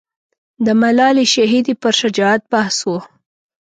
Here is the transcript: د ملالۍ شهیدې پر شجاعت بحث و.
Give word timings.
د 0.65 0.67
ملالۍ 0.81 1.25
شهیدې 1.35 1.73
پر 1.81 1.93
شجاعت 2.01 2.41
بحث 2.51 2.77
و. 2.87 2.89